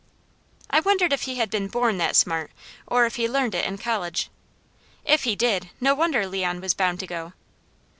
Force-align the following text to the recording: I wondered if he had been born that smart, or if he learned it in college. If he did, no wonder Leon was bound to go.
I 0.71 0.79
wondered 0.79 1.13
if 1.13 1.21
he 1.25 1.35
had 1.35 1.51
been 1.51 1.67
born 1.67 1.99
that 1.99 2.15
smart, 2.15 2.49
or 2.87 3.05
if 3.05 3.17
he 3.17 3.29
learned 3.29 3.53
it 3.53 3.65
in 3.65 3.77
college. 3.77 4.31
If 5.05 5.25
he 5.25 5.35
did, 5.35 5.69
no 5.79 5.93
wonder 5.93 6.25
Leon 6.25 6.59
was 6.59 6.73
bound 6.73 6.99
to 7.01 7.05
go. 7.05 7.33